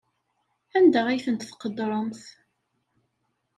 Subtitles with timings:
[0.77, 2.21] Anda ay ten-tqeddremt?